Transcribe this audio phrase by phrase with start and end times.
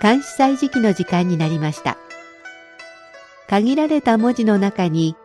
[0.00, 1.98] 監視祭時期の時間になりました。
[3.48, 5.16] 限られた文字の中に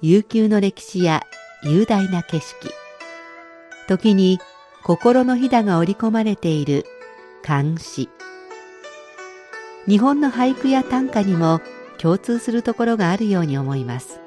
[0.00, 1.22] 悠久の歴史や
[1.62, 2.70] 雄大な景色。
[3.88, 4.40] 時に
[4.82, 6.86] 心のひだが織り込まれている
[7.42, 8.08] 漢詩。
[9.86, 11.60] 日本の俳句や短歌にも
[11.98, 14.20] 共通するところがあるように思います。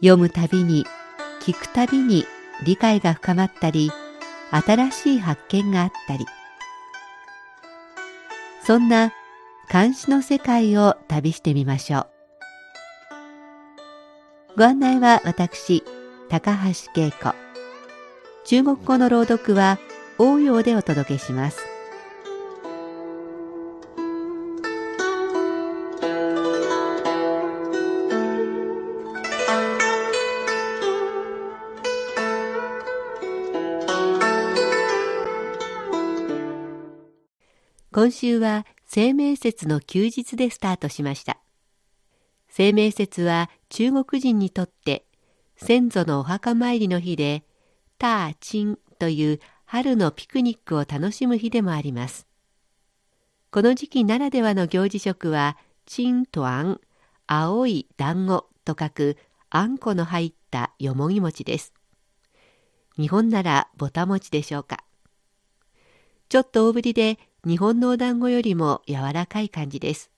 [0.00, 0.86] 読むたびに
[1.40, 2.24] 聞くたびに
[2.64, 3.90] 理解が深まったり
[4.50, 6.26] 新しい発見があったり。
[8.66, 9.12] そんな
[9.70, 12.06] 監視の世界を旅してみましょう。
[14.56, 15.84] ご案内は私
[16.30, 17.34] 高橋恵子。
[18.44, 19.78] 中国語の朗読は
[20.18, 21.73] 応用でお届けします。
[38.04, 41.38] 今週は清明節の休日でスタートしました。
[42.54, 45.06] 清明節は中国人にとって
[45.56, 47.44] 先祖のお墓参りの日で、
[47.96, 52.26] ターチンという春のピクニックを楽しむ日でもあります。
[53.50, 56.82] この時期ならではの行事食は、チントアン、
[57.26, 59.16] 青い団子と書く
[59.48, 61.72] あんこの入ったよもぎ餅です。
[62.98, 64.84] 日本ならぼた餅でしょうか。
[66.28, 70.10] ちょっと大ぶりで日本のお団子よりも柔らかい感じです。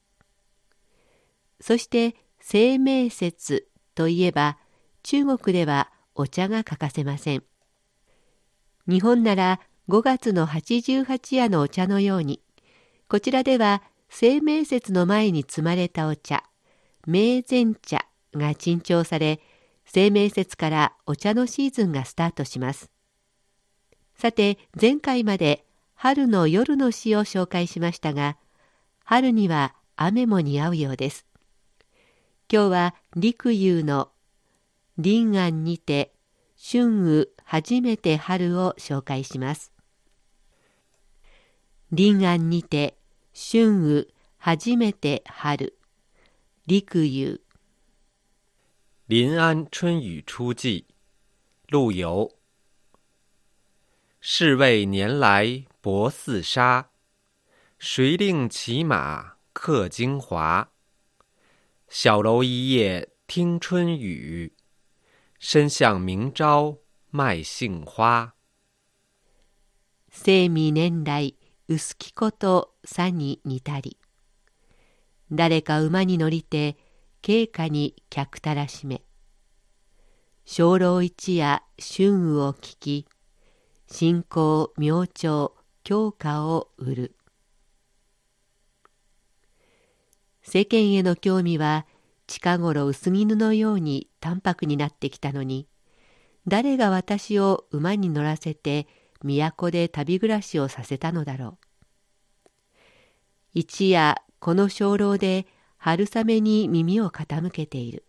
[1.61, 4.59] そして清明節といえば
[5.03, 7.43] 中国ではお茶が欠かせません。
[8.89, 12.41] 日本なら5月の八十八夜のお茶のように、
[13.09, 16.45] こちらでは清明節の前に積まれたお茶、
[17.07, 19.41] 明前茶が珍重され、
[19.93, 22.91] 清明節からお茶のシーズンがスタートします。
[24.17, 25.66] さて、前回まで
[25.97, 28.37] 春の夜の詩を紹介しましたが、
[29.03, 31.27] 春には雨も似合うようです。
[32.53, 34.11] 今日は陸遊の
[35.03, 36.13] 林安にて
[36.57, 39.73] 春雨初めて春を紹介します。
[41.97, 42.97] 林安にて
[43.33, 44.07] 春雨
[44.39, 45.79] 初めて春
[46.67, 47.41] 陸遊
[49.09, 50.85] 臨安春雨初季
[51.69, 52.33] 陆游
[54.21, 56.91] 是谓年来薄似纱，
[57.79, 60.67] 谁令骑马客京华？
[61.89, 64.53] 小楼一夜听春雨，
[65.39, 66.79] 深巷明朝
[67.13, 68.35] 卖杏花。
[70.11, 71.37] 生未年来
[71.69, 73.97] 薄きことさに似たり。
[75.31, 76.77] 誰か馬に乗りて
[77.23, 79.05] 軽花に客たらしめ。
[80.47, 83.07] 鐘楼一夜春雨を聞き、
[83.87, 85.53] 信仰明朝
[85.87, 87.17] 教科を売る。
[90.43, 91.87] 世間への興味は
[92.27, 95.69] 近頃薄絹のように淡白になってきたのに
[96.49, 98.89] 誰が私を馬に乗らせて
[99.23, 101.57] 都で旅暮らしをさせたのだろ
[102.45, 102.49] う。
[103.55, 105.47] 一夜この鐘楼で
[105.77, 108.05] 春雨に耳を傾けている。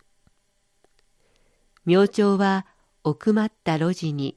[1.85, 2.65] 明朝は
[3.03, 4.35] 奥まった路地に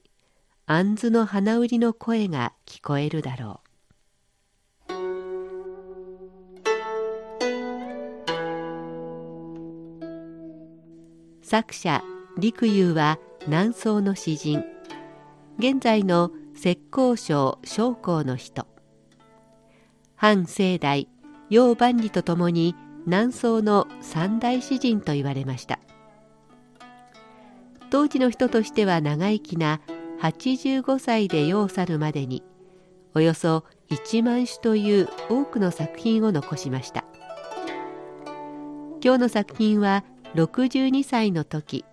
[0.73, 3.59] 杏子の花売りの声が聞こえるだろ
[4.87, 4.93] う。
[11.43, 12.01] 作者
[12.37, 14.63] 陸遊は南宋の詩人。
[15.59, 16.79] 現在の浙
[17.13, 18.65] 江省将校の人。
[20.15, 21.09] 漢聖代
[21.49, 25.79] 楊万里とともに南宋の三大詩人と言われました。
[27.89, 29.81] 当時の人としては長生きな
[30.21, 32.43] 85歳で世を去るまでに
[33.15, 37.03] およそ1万種という多くの作品を残しました。
[39.03, 40.03] 今日の作品は
[40.35, 41.83] 62歳の時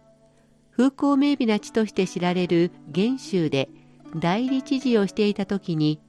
[0.76, 3.70] 風光明媚な地として知られる元州で
[4.14, 6.00] 代理知事をしていた時に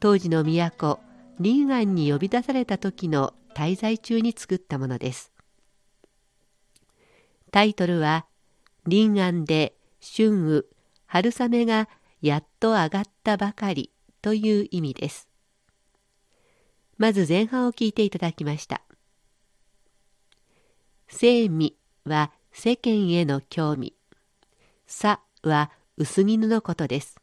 [0.00, 0.98] 当時の都
[1.38, 5.32] 臨安に呼び出された時の滞在中に作ったものです。
[7.52, 8.26] タイトルは
[8.86, 10.64] 「臨安で春雨
[11.12, 11.90] 春雨が
[12.22, 13.92] やっと上がったばかり
[14.22, 15.28] という意味です。
[16.96, 18.80] まず前半を聞いていただきました。
[21.08, 21.76] 生味
[22.06, 23.94] は世間への興味。
[24.86, 27.20] さは薄絹のことです。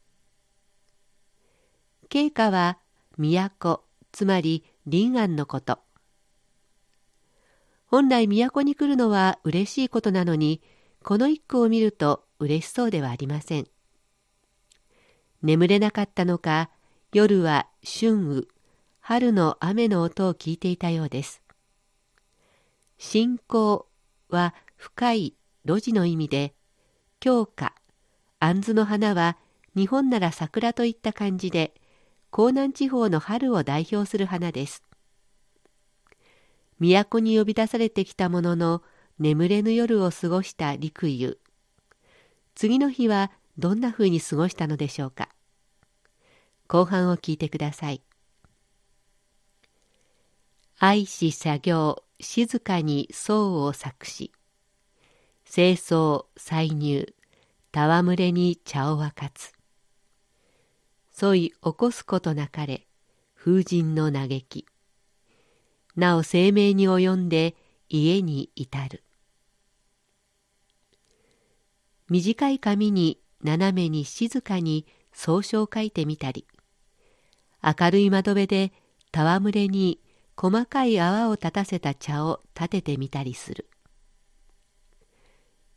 [2.08, 2.78] 経過は
[3.18, 3.82] 都、
[4.12, 5.80] つまり臨安のこと。
[7.86, 10.62] 本来都に来るのは嬉しいことなのに、
[11.02, 13.66] この一句を見ると嬉しそうではありません。
[15.42, 16.70] 眠れなかったのか
[17.12, 18.44] 夜は春雨
[19.00, 21.42] 春の雨の音を聞いていたようです。
[22.98, 23.86] 信仰
[24.28, 25.34] は深い
[25.64, 26.54] 路地の意味で、
[27.18, 27.72] 京花、
[28.38, 29.36] 杏の花は
[29.74, 31.74] 日本なら桜といった感じで、
[32.32, 34.84] 江南地方の春を代表する花です。
[36.78, 38.82] 都に呼び出されてきたものの、
[39.18, 41.38] 眠れぬ夜を過ごした陸遊。
[42.54, 45.28] 次の日はどんな風に過ごしたのでしょうか？
[46.66, 48.02] 後半を聞いてください。
[50.78, 54.32] 愛し作業、静かに僧を作し、
[55.44, 57.14] 清掃、歳入、
[57.72, 59.52] 戯れに茶を分かつ。
[61.12, 62.86] そい起こすことなかれ、
[63.34, 64.66] 風神の嘆き。
[65.96, 67.56] なお生命に及んで
[67.90, 69.04] 家に至る。
[72.08, 76.46] 短い紙に斜めに静かに草書を書いてみたり、
[77.62, 78.72] 明るい窓辺で
[79.14, 80.00] 戯れに
[80.36, 83.68] 細かい泡を立たせた茶を立ててみたりする。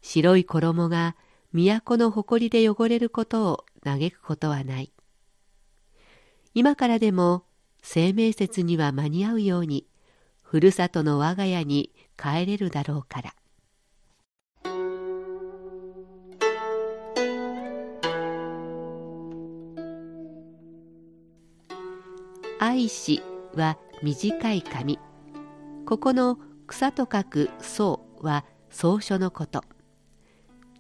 [0.02, 1.16] 白い衣が
[1.54, 4.94] 都の誇りで汚れることを嘆くことはない。
[6.54, 7.46] 今からでも
[7.82, 9.88] 生命節には間に合うように、
[10.42, 13.36] ふるさとの我が家に帰れるだろうから。
[22.66, 23.22] 愛し
[23.56, 24.98] は短い紙。
[25.86, 29.66] ここの草と書く草は草書のこと。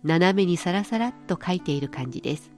[0.01, 2.51] 斜めにさらさらっと書いている感じです。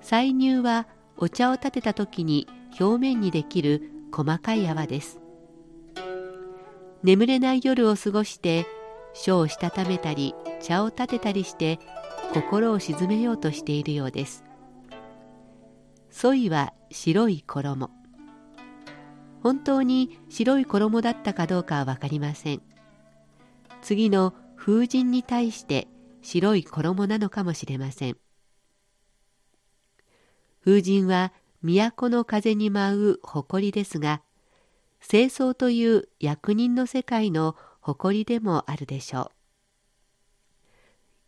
[0.00, 2.48] 歳入はお茶を立てた時に
[2.80, 5.20] 表面にできる細かい泡です。
[7.04, 8.66] 眠れない夜を過ごして
[9.12, 11.78] 書をしたためたり茶を立てたりして
[12.32, 14.42] 心を鎮めようとしているようです。
[16.10, 17.90] ソイは白い衣。
[19.42, 22.62] 本当に白い衣だったかどうかは分かりません。
[23.82, 25.88] 次の風神に対して
[26.22, 28.16] 白い衣なのかもしれません。
[30.64, 34.22] 風神は都の風に舞う誇りですが、
[35.06, 39.30] 清掃という役人の世界の誇りでもあるでしょ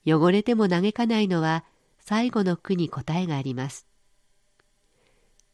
[0.06, 0.14] う。
[0.14, 1.64] 汚れても嘆かないのは
[1.98, 3.86] 最後の句に答えがあります。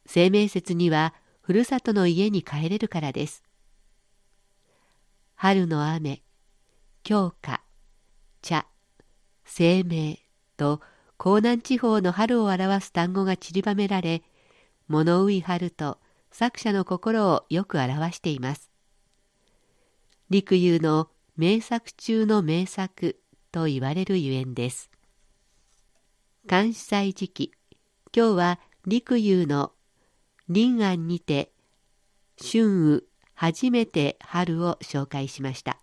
[0.06, 3.42] 生命節にはふるさとの家に帰れるからです。
[5.34, 6.22] 春の雨、
[7.02, 7.62] 京花、
[8.42, 8.66] 茶、
[9.44, 10.20] 生命
[10.56, 10.80] と
[11.18, 14.22] 江南地方の春を表す単語が散りばめられ、
[14.88, 15.98] 物憂い春と
[16.30, 18.70] 作者の心をよく表しています。
[20.30, 23.20] 陸遊の名作中の名作
[23.50, 24.90] と言われるゆえんです。
[26.48, 27.52] 監視祭時期、
[28.16, 29.72] 今日は陸遊の
[30.52, 31.50] 林安にて
[32.38, 33.02] 春雨
[33.34, 35.81] 初めて春を紹介しました。